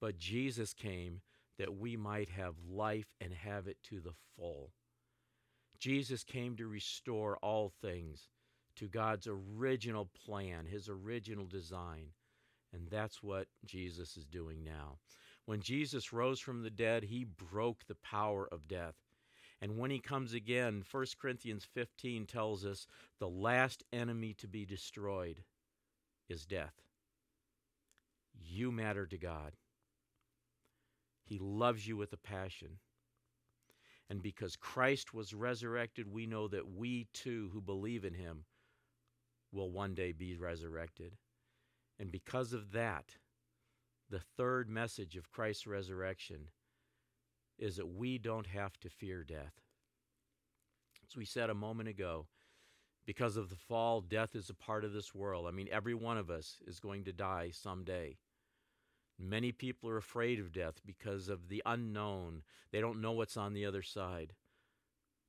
But 0.00 0.18
Jesus 0.18 0.74
came 0.74 1.20
that 1.58 1.76
we 1.76 1.96
might 1.96 2.28
have 2.28 2.56
life 2.68 3.14
and 3.20 3.32
have 3.32 3.68
it 3.68 3.76
to 3.84 4.00
the 4.00 4.14
full. 4.36 4.72
Jesus 5.78 6.24
came 6.24 6.56
to 6.56 6.66
restore 6.66 7.36
all 7.36 7.72
things 7.80 8.30
to 8.74 8.88
God's 8.88 9.28
original 9.28 10.10
plan, 10.26 10.66
his 10.66 10.88
original 10.88 11.46
design. 11.46 12.08
And 12.72 12.88
that's 12.90 13.22
what 13.22 13.46
Jesus 13.64 14.16
is 14.16 14.26
doing 14.26 14.64
now. 14.64 14.98
When 15.46 15.60
Jesus 15.60 16.12
rose 16.12 16.40
from 16.40 16.64
the 16.64 16.70
dead, 16.70 17.04
he 17.04 17.22
broke 17.22 17.86
the 17.86 17.94
power 18.02 18.48
of 18.50 18.66
death. 18.66 18.96
And 19.60 19.78
when 19.78 19.92
he 19.92 20.00
comes 20.00 20.34
again, 20.34 20.82
1 20.90 21.06
Corinthians 21.16 21.64
15 21.64 22.26
tells 22.26 22.64
us 22.64 22.88
the 23.20 23.28
last 23.28 23.84
enemy 23.92 24.34
to 24.34 24.48
be 24.48 24.66
destroyed 24.66 25.44
is 26.28 26.44
death. 26.44 26.74
You 28.40 28.72
matter 28.72 29.06
to 29.06 29.18
God. 29.18 29.52
He 31.24 31.38
loves 31.38 31.86
you 31.86 31.96
with 31.96 32.12
a 32.12 32.18
passion. 32.18 32.78
And 34.10 34.22
because 34.22 34.56
Christ 34.56 35.14
was 35.14 35.32
resurrected, 35.32 36.12
we 36.12 36.26
know 36.26 36.48
that 36.48 36.70
we 36.76 37.06
too, 37.14 37.50
who 37.52 37.60
believe 37.60 38.04
in 38.04 38.14
him, 38.14 38.44
will 39.52 39.70
one 39.70 39.94
day 39.94 40.12
be 40.12 40.36
resurrected. 40.36 41.16
And 41.98 42.12
because 42.12 42.52
of 42.52 42.72
that, 42.72 43.16
the 44.10 44.20
third 44.36 44.68
message 44.68 45.16
of 45.16 45.30
Christ's 45.30 45.66
resurrection 45.66 46.48
is 47.58 47.76
that 47.76 47.88
we 47.88 48.18
don't 48.18 48.46
have 48.46 48.78
to 48.80 48.90
fear 48.90 49.24
death. 49.24 49.54
As 51.08 51.16
we 51.16 51.24
said 51.24 51.50
a 51.50 51.54
moment 51.54 51.88
ago, 51.88 52.26
because 53.06 53.36
of 53.36 53.50
the 53.50 53.56
fall, 53.56 54.00
death 54.00 54.34
is 54.34 54.48
a 54.48 54.54
part 54.54 54.84
of 54.84 54.92
this 54.92 55.14
world. 55.14 55.46
I 55.46 55.50
mean, 55.50 55.68
every 55.70 55.94
one 55.94 56.16
of 56.16 56.30
us 56.30 56.62
is 56.66 56.80
going 56.80 57.04
to 57.04 57.12
die 57.12 57.50
someday. 57.52 58.16
Many 59.18 59.52
people 59.52 59.90
are 59.90 59.96
afraid 59.96 60.40
of 60.40 60.52
death 60.52 60.80
because 60.84 61.28
of 61.28 61.48
the 61.48 61.62
unknown. 61.66 62.42
They 62.72 62.80
don't 62.80 63.00
know 63.00 63.12
what's 63.12 63.36
on 63.36 63.52
the 63.52 63.66
other 63.66 63.82
side. 63.82 64.32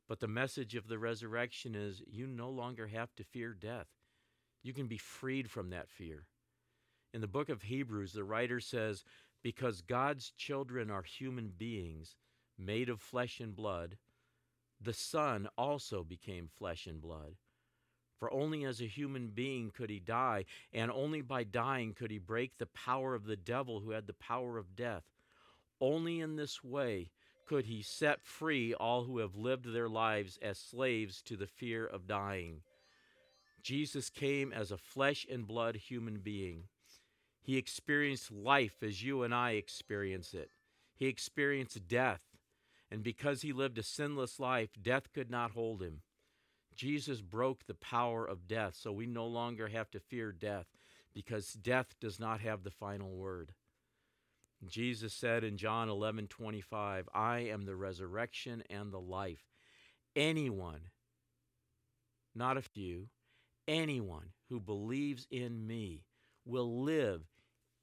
But 0.07 0.19
the 0.19 0.27
message 0.27 0.75
of 0.75 0.87
the 0.87 0.99
resurrection 0.99 1.75
is 1.75 2.01
you 2.07 2.27
no 2.27 2.49
longer 2.49 2.87
have 2.87 3.13
to 3.15 3.23
fear 3.23 3.53
death. 3.53 3.87
You 4.63 4.73
can 4.73 4.87
be 4.87 4.97
freed 4.97 5.49
from 5.51 5.69
that 5.69 5.89
fear. 5.89 6.27
In 7.13 7.21
the 7.21 7.27
book 7.27 7.49
of 7.49 7.63
Hebrews, 7.63 8.13
the 8.13 8.23
writer 8.23 8.59
says, 8.59 9.03
Because 9.43 9.81
God's 9.81 10.31
children 10.31 10.89
are 10.89 11.03
human 11.03 11.53
beings 11.55 12.15
made 12.57 12.89
of 12.89 13.01
flesh 13.01 13.39
and 13.39 13.55
blood, 13.55 13.97
the 14.79 14.93
Son 14.93 15.47
also 15.57 16.03
became 16.03 16.47
flesh 16.47 16.87
and 16.87 17.01
blood. 17.01 17.35
For 18.17 18.31
only 18.31 18.63
as 18.63 18.81
a 18.81 18.87
human 18.87 19.27
being 19.27 19.71
could 19.71 19.89
he 19.89 19.99
die, 19.99 20.45
and 20.71 20.89
only 20.89 21.21
by 21.21 21.43
dying 21.43 21.93
could 21.93 22.11
he 22.11 22.17
break 22.17 22.57
the 22.57 22.65
power 22.65 23.13
of 23.13 23.25
the 23.25 23.35
devil 23.35 23.81
who 23.81 23.91
had 23.91 24.07
the 24.07 24.13
power 24.13 24.57
of 24.57 24.75
death. 24.75 25.03
Only 25.81 26.21
in 26.21 26.35
this 26.35 26.63
way 26.63 27.11
could 27.45 27.65
he 27.65 27.81
set 27.81 28.25
free 28.25 28.73
all 28.73 29.03
who 29.03 29.19
have 29.19 29.35
lived 29.35 29.71
their 29.71 29.89
lives 29.89 30.39
as 30.41 30.57
slaves 30.57 31.21
to 31.23 31.35
the 31.35 31.47
fear 31.47 31.85
of 31.85 32.07
dying. 32.07 32.61
Jesus 33.61 34.09
came 34.09 34.53
as 34.53 34.71
a 34.71 34.77
flesh 34.77 35.25
and 35.29 35.47
blood 35.47 35.75
human 35.75 36.19
being. 36.19 36.63
He 37.41 37.57
experienced 37.57 38.31
life 38.31 38.81
as 38.81 39.03
you 39.03 39.23
and 39.23 39.33
I 39.33 39.51
experience 39.51 40.33
it. 40.33 40.49
He 40.95 41.07
experienced 41.07 41.87
death, 41.87 42.21
and 42.89 43.03
because 43.03 43.41
he 43.41 43.51
lived 43.51 43.77
a 43.77 43.83
sinless 43.83 44.39
life, 44.39 44.69
death 44.81 45.11
could 45.13 45.29
not 45.29 45.51
hold 45.51 45.81
him. 45.81 46.01
Jesus 46.75 47.21
broke 47.21 47.65
the 47.65 47.73
power 47.73 48.25
of 48.25 48.47
death, 48.47 48.75
so 48.75 48.91
we 48.91 49.05
no 49.05 49.25
longer 49.25 49.67
have 49.67 49.89
to 49.91 49.99
fear 49.99 50.31
death 50.31 50.67
because 51.13 51.53
death 51.53 51.95
does 51.99 52.19
not 52.19 52.41
have 52.41 52.63
the 52.63 52.71
final 52.71 53.11
word. 53.15 53.53
Jesus 54.65 55.13
said 55.13 55.43
in 55.43 55.57
John 55.57 55.89
11 55.89 56.27
25, 56.27 57.09
I 57.13 57.39
am 57.39 57.63
the 57.63 57.75
resurrection 57.75 58.63
and 58.69 58.91
the 58.91 58.99
life. 58.99 59.43
Anyone, 60.15 60.89
not 62.33 62.57
a 62.57 62.61
few, 62.61 63.09
anyone 63.67 64.31
who 64.49 64.59
believes 64.59 65.27
in 65.29 65.67
me 65.67 66.03
will 66.45 66.83
live 66.83 67.23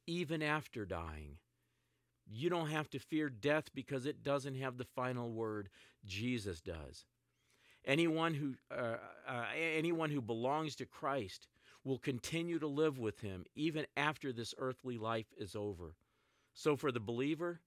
even 0.06 0.42
after 0.42 0.84
dying. 0.84 1.38
You 2.26 2.50
don't 2.50 2.70
have 2.70 2.88
to 2.90 2.98
fear 2.98 3.28
death 3.28 3.70
because 3.74 4.06
it 4.06 4.22
doesn't 4.22 4.54
have 4.56 4.78
the 4.78 4.84
final 4.84 5.30
word. 5.30 5.68
Jesus 6.04 6.60
does. 6.60 7.04
Anyone 7.84 8.34
who, 8.34 8.54
uh, 8.70 8.96
uh, 9.26 9.44
anyone 9.56 10.10
who 10.10 10.20
belongs 10.20 10.76
to 10.76 10.86
Christ 10.86 11.48
will 11.84 11.98
continue 11.98 12.60
to 12.60 12.68
live 12.68 12.98
with 12.98 13.20
him 13.20 13.44
even 13.56 13.86
after 13.96 14.32
this 14.32 14.54
earthly 14.58 14.98
life 14.98 15.32
is 15.36 15.56
over. 15.56 15.96
So 16.54 16.76
for 16.76 16.92
the 16.92 17.00
believer, 17.00 17.60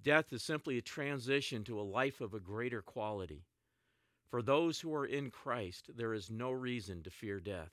death 0.00 0.32
is 0.32 0.44
simply 0.44 0.78
a 0.78 0.82
transition 0.82 1.64
to 1.64 1.80
a 1.80 1.82
life 1.82 2.20
of 2.20 2.32
a 2.32 2.40
greater 2.40 2.80
quality. 2.80 3.44
For 4.30 4.40
those 4.40 4.78
who 4.80 4.94
are 4.94 5.06
in 5.06 5.30
Christ, 5.30 5.90
there 5.96 6.14
is 6.14 6.30
no 6.30 6.52
reason 6.52 7.02
to 7.02 7.10
fear 7.10 7.40
death. 7.40 7.72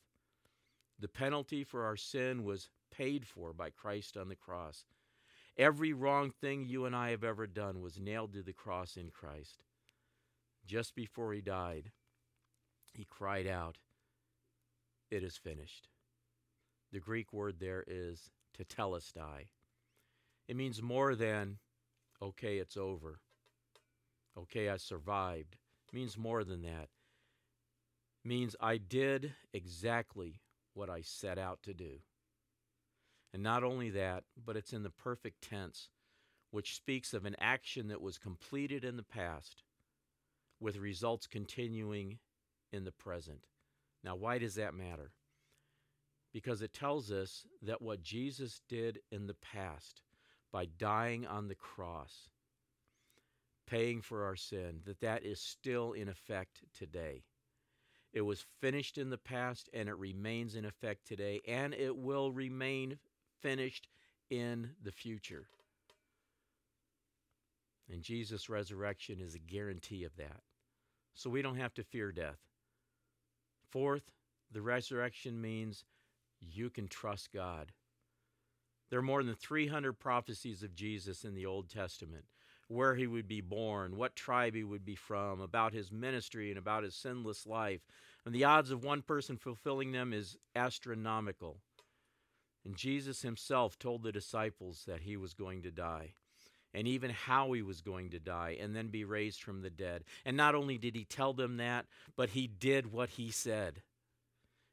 The 0.97 1.09
penalty 1.09 1.63
for 1.63 1.83
our 1.83 1.97
sin 1.97 2.43
was 2.43 2.69
paid 2.89 3.27
for 3.27 3.53
by 3.53 3.69
Christ 3.69 4.17
on 4.17 4.29
the 4.29 4.35
cross. 4.35 4.85
Every 5.57 5.93
wrong 5.93 6.31
thing 6.31 6.65
you 6.65 6.85
and 6.85 6.95
I 6.95 7.11
have 7.11 7.23
ever 7.23 7.45
done 7.45 7.81
was 7.81 7.99
nailed 7.99 8.33
to 8.33 8.41
the 8.41 8.53
cross 8.53 8.97
in 8.97 9.11
Christ 9.11 9.63
just 10.65 10.95
before 10.95 11.33
he 11.33 11.41
died, 11.41 11.91
he 12.93 13.05
cried 13.05 13.47
out, 13.47 13.77
It 15.11 15.23
is 15.23 15.37
finished. 15.37 15.87
The 16.91 16.99
Greek 16.99 17.33
word 17.33 17.59
there 17.59 17.83
is 17.87 18.29
tetelestai. 18.57 19.49
It 20.47 20.55
means 20.55 20.81
more 20.81 21.15
than, 21.15 21.57
okay, 22.21 22.57
it's 22.57 22.77
over. 22.77 23.19
Okay, 24.37 24.69
I 24.69 24.77
survived. 24.77 25.57
It 25.87 25.95
means 25.95 26.17
more 26.17 26.43
than 26.43 26.61
that. 26.61 26.89
It 28.23 28.27
means 28.27 28.55
I 28.59 28.77
did 28.77 29.33
exactly 29.53 30.41
what 30.73 30.89
I 30.89 31.01
set 31.01 31.37
out 31.37 31.63
to 31.63 31.73
do. 31.73 31.99
And 33.33 33.43
not 33.43 33.63
only 33.63 33.89
that, 33.91 34.23
but 34.45 34.55
it's 34.55 34.73
in 34.73 34.83
the 34.83 34.89
perfect 34.89 35.41
tense, 35.41 35.89
which 36.51 36.75
speaks 36.75 37.13
of 37.13 37.25
an 37.25 37.35
action 37.39 37.89
that 37.89 38.01
was 38.01 38.17
completed 38.17 38.85
in 38.85 38.95
the 38.97 39.03
past 39.03 39.63
with 40.59 40.77
results 40.77 41.27
continuing 41.27 42.19
in 42.71 42.83
the 42.83 42.91
present. 42.91 43.47
Now, 44.03 44.15
why 44.15 44.37
does 44.37 44.55
that 44.55 44.73
matter? 44.73 45.11
Because 46.33 46.61
it 46.61 46.73
tells 46.73 47.11
us 47.11 47.45
that 47.61 47.81
what 47.81 48.03
Jesus 48.03 48.61
did 48.67 48.99
in 49.11 49.27
the 49.27 49.35
past 49.35 50.01
by 50.51 50.65
dying 50.77 51.25
on 51.25 51.47
the 51.47 51.55
cross, 51.55 52.29
paying 53.67 54.01
for 54.01 54.25
our 54.25 54.35
sin, 54.35 54.81
that 54.85 54.99
that 55.01 55.23
is 55.23 55.39
still 55.39 55.93
in 55.93 56.07
effect 56.07 56.63
today. 56.77 57.23
It 58.13 58.21
was 58.21 58.45
finished 58.61 58.97
in 58.97 59.09
the 59.09 59.17
past 59.17 59.69
and 59.73 59.89
it 59.89 59.97
remains 59.97 60.55
in 60.55 60.65
effect 60.65 61.05
today, 61.07 61.41
and 61.47 61.73
it 61.73 61.95
will 61.95 62.31
remain 62.31 62.97
finished 63.41 63.89
in 64.29 64.71
the 64.81 64.91
future. 64.91 65.47
And 67.91 68.01
Jesus' 68.01 68.49
resurrection 68.49 69.19
is 69.19 69.35
a 69.35 69.39
guarantee 69.39 70.03
of 70.03 70.15
that. 70.17 70.41
So 71.13 71.29
we 71.29 71.41
don't 71.41 71.57
have 71.57 71.73
to 71.75 71.83
fear 71.83 72.11
death. 72.11 72.39
Fourth, 73.69 74.11
the 74.51 74.61
resurrection 74.61 75.41
means 75.41 75.85
you 76.39 76.69
can 76.69 76.87
trust 76.87 77.31
God. 77.31 77.71
There 78.89 78.99
are 78.99 79.03
more 79.03 79.23
than 79.23 79.35
300 79.35 79.93
prophecies 79.93 80.63
of 80.63 80.75
Jesus 80.75 81.23
in 81.23 81.33
the 81.33 81.45
Old 81.45 81.69
Testament 81.69 82.25
where 82.67 82.95
he 82.95 83.07
would 83.07 83.27
be 83.27 83.41
born, 83.41 83.95
what 83.95 84.15
tribe 84.15 84.55
he 84.55 84.63
would 84.63 84.85
be 84.85 84.95
from, 84.95 85.39
about 85.39 85.73
his 85.73 85.91
ministry, 85.91 86.49
and 86.49 86.57
about 86.57 86.83
his 86.83 86.95
sinless 86.95 87.45
life. 87.45 87.81
And 88.25 88.33
the 88.33 88.43
odds 88.43 88.71
of 88.71 88.83
one 88.83 89.01
person 89.01 89.37
fulfilling 89.37 89.91
them 89.91 90.13
is 90.13 90.37
astronomical. 90.55 91.57
And 92.63 92.75
Jesus 92.75 93.21
himself 93.21 93.77
told 93.77 94.01
the 94.01 94.11
disciples 94.11 94.83
that 94.87 95.01
he 95.01 95.15
was 95.15 95.33
going 95.33 95.61
to 95.61 95.71
die, 95.71 96.15
and 96.75 96.87
even 96.87 97.09
how 97.09 97.53
he 97.53 97.61
was 97.61 97.81
going 97.81 98.09
to 98.09 98.19
die, 98.19 98.57
and 98.59 98.75
then 98.75 98.89
be 98.89 99.05
raised 99.05 99.41
from 99.41 99.61
the 99.61 99.69
dead. 99.69 100.03
And 100.25 100.35
not 100.35 100.55
only 100.55 100.77
did 100.77 100.95
he 100.95 101.05
tell 101.05 101.33
them 101.33 101.57
that, 101.57 101.85
but 102.17 102.29
he 102.29 102.47
did 102.47 102.91
what 102.91 103.09
he 103.09 103.31
said. 103.31 103.81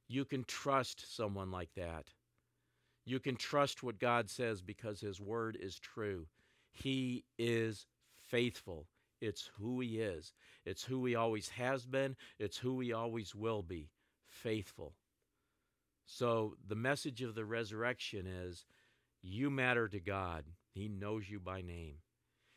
You 0.08 0.24
can 0.24 0.44
trust 0.44 1.16
someone 1.16 1.52
like 1.52 1.70
that. 1.76 2.06
You 3.04 3.20
can 3.20 3.36
trust 3.36 3.82
what 3.82 4.00
God 4.00 4.28
says 4.28 4.62
because 4.62 5.00
his 5.00 5.20
word 5.20 5.56
is 5.60 5.78
true. 5.78 6.26
He 6.72 7.24
is 7.38 7.86
faithful. 8.28 8.86
It's 9.20 9.48
who 9.58 9.80
he 9.80 10.00
is. 10.00 10.32
It's 10.66 10.82
who 10.82 11.06
he 11.06 11.14
always 11.14 11.50
has 11.50 11.86
been. 11.86 12.16
It's 12.38 12.58
who 12.58 12.80
he 12.80 12.92
always 12.92 13.34
will 13.34 13.62
be. 13.62 13.90
Faithful. 14.26 14.94
So 16.06 16.56
the 16.66 16.74
message 16.74 17.22
of 17.22 17.36
the 17.36 17.44
resurrection 17.44 18.26
is 18.26 18.66
you 19.22 19.50
matter 19.50 19.88
to 19.88 20.00
God. 20.00 20.44
He 20.72 20.88
knows 20.88 21.28
you 21.28 21.38
by 21.40 21.60
name. 21.62 21.96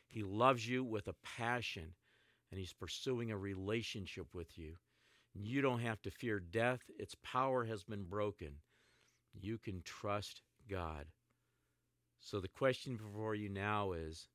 He 0.07 0.23
loves 0.23 0.67
you 0.67 0.83
with 0.83 1.07
a 1.07 1.15
passion, 1.23 1.93
and 2.51 2.59
He's 2.59 2.73
pursuing 2.73 3.31
a 3.31 3.37
relationship 3.37 4.33
with 4.33 4.57
you. 4.57 4.77
You 5.33 5.61
don't 5.61 5.81
have 5.81 6.01
to 6.03 6.11
fear 6.11 6.39
death, 6.39 6.79
its 6.97 7.15
power 7.23 7.65
has 7.65 7.83
been 7.83 8.05
broken. 8.05 8.61
You 9.33 9.57
can 9.57 9.81
trust 9.83 10.41
God. 10.69 11.07
So 12.21 12.39
the 12.39 12.47
question 12.47 12.95
before 12.95 13.35
you 13.35 13.49
now 13.49 13.91
is 13.91 14.29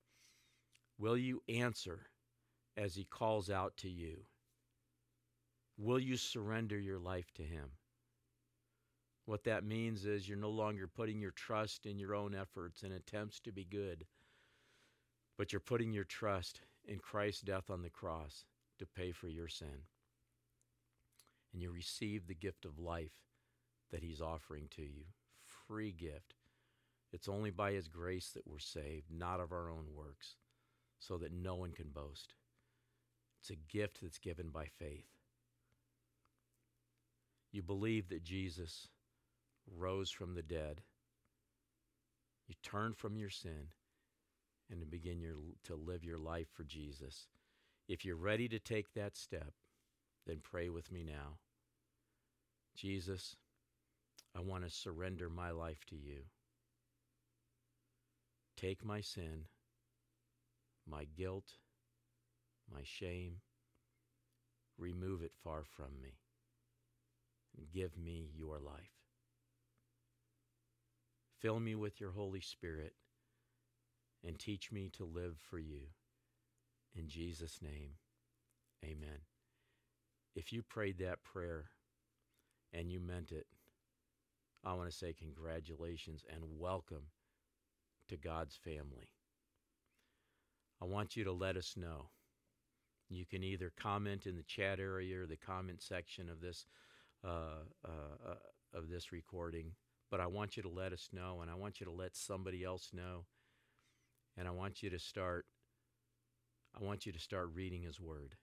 Will 0.99 1.16
you 1.16 1.42
answer 1.49 2.10
as 2.76 2.94
He 2.94 3.04
calls 3.04 3.49
out 3.49 3.76
to 3.78 3.88
you? 3.88 4.26
Will 5.78 5.99
you 5.99 6.18
surrender 6.18 6.78
your 6.78 6.99
life 6.99 7.32
to 7.37 7.42
Him? 7.42 7.70
What 9.30 9.44
that 9.44 9.62
means 9.62 10.06
is 10.06 10.28
you're 10.28 10.37
no 10.37 10.50
longer 10.50 10.88
putting 10.88 11.20
your 11.20 11.30
trust 11.30 11.87
in 11.87 12.00
your 12.00 12.16
own 12.16 12.34
efforts 12.34 12.82
and 12.82 12.92
attempts 12.92 13.38
to 13.42 13.52
be 13.52 13.62
good, 13.62 14.04
but 15.38 15.52
you're 15.52 15.60
putting 15.60 15.92
your 15.92 16.02
trust 16.02 16.62
in 16.84 16.99
Christ's 16.99 17.42
death 17.42 17.70
on 17.70 17.82
the 17.82 17.90
cross 17.90 18.44
to 18.80 18.87
pay 18.87 19.12
for 19.12 19.28
your 19.28 19.46
sin. 19.46 19.87
And 21.52 21.62
you 21.62 21.70
receive 21.70 22.26
the 22.26 22.34
gift 22.34 22.64
of 22.64 22.80
life 22.80 23.14
that 23.92 24.02
He's 24.02 24.20
offering 24.20 24.66
to 24.75 24.82
you. 24.82 25.04
Free 25.68 25.92
gift. 25.92 26.34
It's 27.12 27.28
only 27.28 27.50
by 27.52 27.70
His 27.70 27.87
grace 27.87 28.30
that 28.34 28.49
we're 28.49 28.58
saved, 28.58 29.12
not 29.12 29.38
of 29.38 29.52
our 29.52 29.70
own 29.70 29.94
works, 29.94 30.34
so 30.99 31.18
that 31.18 31.32
no 31.32 31.54
one 31.54 31.70
can 31.70 31.90
boast. 31.90 32.34
It's 33.40 33.50
a 33.50 33.72
gift 33.72 34.00
that's 34.02 34.18
given 34.18 34.49
by 34.49 34.66
faith. 34.66 35.06
You 37.52 37.62
believe 37.62 38.08
that 38.08 38.25
Jesus 38.25 38.88
rose 39.76 40.10
from 40.10 40.34
the 40.34 40.42
dead. 40.42 40.82
You 42.48 42.54
turn 42.62 42.94
from 42.94 43.16
your 43.16 43.30
sin 43.30 43.68
and 44.70 44.80
to 44.80 44.86
begin 44.86 45.20
your, 45.20 45.36
to 45.64 45.74
live 45.74 46.04
your 46.04 46.18
life 46.18 46.48
for 46.52 46.64
Jesus. 46.64 47.28
If 47.88 48.04
you're 48.04 48.16
ready 48.16 48.48
to 48.48 48.58
take 48.58 48.92
that 48.94 49.16
step, 49.16 49.52
then 50.26 50.38
pray 50.42 50.68
with 50.68 50.92
me 50.92 51.04
now. 51.04 51.38
Jesus, 52.76 53.36
I 54.36 54.40
want 54.40 54.64
to 54.64 54.70
surrender 54.70 55.28
my 55.28 55.50
life 55.50 55.84
to 55.90 55.96
you. 55.96 56.22
Take 58.56 58.84
my 58.84 59.00
sin, 59.00 59.46
my 60.86 61.04
guilt, 61.04 61.54
my 62.73 62.82
shame, 62.84 63.36
remove 64.78 65.23
it 65.23 65.32
far 65.42 65.64
from 65.64 66.00
me, 66.02 66.18
and 67.56 67.66
give 67.73 67.99
me 67.99 68.30
your 68.36 68.58
life. 68.58 69.00
Fill 71.40 71.58
me 71.58 71.74
with 71.74 72.00
your 72.00 72.10
Holy 72.10 72.40
Spirit 72.40 72.92
and 74.26 74.38
teach 74.38 74.70
me 74.70 74.90
to 74.92 75.04
live 75.04 75.36
for 75.38 75.58
you. 75.58 75.80
In 76.94 77.08
Jesus' 77.08 77.60
name, 77.62 77.92
amen. 78.84 79.20
If 80.34 80.52
you 80.52 80.62
prayed 80.62 80.98
that 80.98 81.24
prayer 81.24 81.70
and 82.74 82.92
you 82.92 83.00
meant 83.00 83.32
it, 83.32 83.46
I 84.62 84.74
want 84.74 84.90
to 84.90 84.96
say 84.96 85.14
congratulations 85.14 86.24
and 86.30 86.42
welcome 86.58 87.04
to 88.08 88.18
God's 88.18 88.56
family. 88.56 89.08
I 90.82 90.84
want 90.84 91.16
you 91.16 91.24
to 91.24 91.32
let 91.32 91.56
us 91.56 91.74
know. 91.76 92.10
You 93.08 93.24
can 93.24 93.42
either 93.42 93.72
comment 93.80 94.26
in 94.26 94.36
the 94.36 94.42
chat 94.42 94.78
area 94.78 95.22
or 95.22 95.26
the 95.26 95.36
comment 95.36 95.80
section 95.82 96.28
of 96.28 96.40
this 96.40 96.66
uh, 97.24 97.64
uh, 97.84 98.30
uh, 98.30 98.78
of 98.78 98.88
this 98.88 99.10
recording 99.10 99.72
but 100.10 100.20
I 100.20 100.26
want 100.26 100.56
you 100.56 100.62
to 100.64 100.68
let 100.68 100.92
us 100.92 101.08
know, 101.12 101.40
and 101.40 101.50
I 101.50 101.54
want 101.54 101.80
you 101.80 101.86
to 101.86 101.92
let 101.92 102.16
somebody 102.16 102.64
else 102.64 102.90
know, 102.92 103.26
and 104.36 104.49
I 104.49 104.50
want 104.50 104.82
you 104.82 104.90
to 104.90 104.99
start. 104.99 105.46
I 106.80 106.84
want 106.84 107.06
you 107.06 107.12
to 107.12 107.18
start 107.18 107.50
reading 107.54 107.82
His 107.82 108.00
Word, 108.00 108.36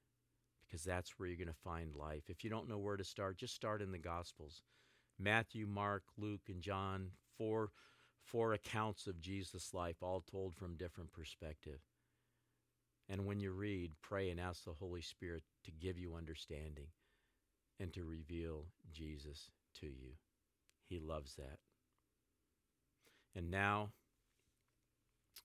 because 0.65 0.83
that's 0.83 1.11
where 1.17 1.27
you're 1.27 1.37
going 1.37 1.47
to 1.47 1.53
find 1.63 1.95
life. 1.95 2.23
If 2.27 2.43
you 2.43 2.49
don't 2.49 2.69
know 2.69 2.77
where 2.77 2.97
to 2.97 3.03
start, 3.03 3.37
just 3.37 3.55
start 3.55 3.81
in 3.81 3.91
the 3.91 3.97
Gospels, 3.97 4.61
Matthew, 5.19 5.67
Mark, 5.67 6.03
Luke, 6.17 6.49
and 6.49 6.61
John. 6.61 7.11
Four 7.37 7.69
four 8.23 8.53
accounts 8.53 9.05
of 9.05 9.21
Jesus' 9.21 9.73
life, 9.73 9.97
all 10.01 10.21
told 10.21 10.55
from 10.55 10.75
different 10.75 11.13
perspective. 11.13 11.79
And 13.07 13.27
when 13.27 13.39
you 13.39 13.51
read, 13.51 13.91
pray 14.01 14.31
and 14.31 14.39
ask 14.39 14.65
the 14.65 14.73
Holy 14.73 15.01
Spirit 15.01 15.43
to 15.65 15.71
give 15.71 15.99
you 15.99 16.15
understanding 16.15 16.87
and 17.79 17.93
to 17.93 18.03
reveal 18.03 18.65
Jesus 18.91 19.51
to 19.79 19.85
you. 19.85 20.13
He 20.87 20.99
loves 20.99 21.35
that. 21.35 21.59
And 23.35 23.51
now, 23.51 23.89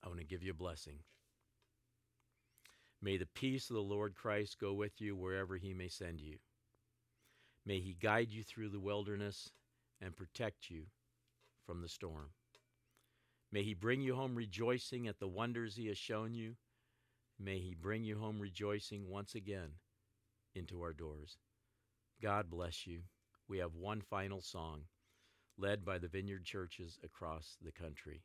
I 0.02 0.08
want 0.08 0.20
to 0.20 0.26
give 0.26 0.42
you 0.42 0.52
a 0.52 0.54
blessing. 0.54 0.98
May 3.02 3.16
the 3.16 3.26
peace 3.26 3.68
of 3.68 3.74
the 3.74 3.82
Lord 3.82 4.14
Christ 4.14 4.60
go 4.60 4.72
with 4.72 5.00
you 5.00 5.16
wherever 5.16 5.56
he 5.56 5.74
may 5.74 5.88
send 5.88 6.20
you. 6.20 6.38
May 7.66 7.80
he 7.80 7.96
guide 8.00 8.30
you 8.30 8.42
through 8.42 8.70
the 8.70 8.80
wilderness 8.80 9.50
and 10.00 10.16
protect 10.16 10.70
you 10.70 10.84
from 11.66 11.82
the 11.82 11.88
storm. 11.88 12.30
May 13.50 13.62
he 13.62 13.74
bring 13.74 14.00
you 14.00 14.14
home 14.14 14.34
rejoicing 14.34 15.06
at 15.06 15.18
the 15.18 15.28
wonders 15.28 15.76
he 15.76 15.88
has 15.88 15.98
shown 15.98 16.34
you. 16.34 16.54
May 17.38 17.58
he 17.58 17.74
bring 17.74 18.04
you 18.04 18.18
home 18.18 18.40
rejoicing 18.40 19.08
once 19.10 19.34
again 19.34 19.72
into 20.54 20.80
our 20.82 20.92
doors. 20.92 21.38
God 22.20 22.48
bless 22.48 22.86
you. 22.86 23.00
We 23.48 23.58
have 23.58 23.74
one 23.74 24.00
final 24.00 24.40
song 24.40 24.82
led 25.58 25.84
by 25.84 25.98
the 25.98 26.08
vineyard 26.08 26.44
churches 26.44 26.98
across 27.04 27.56
the 27.62 27.72
country. 27.72 28.22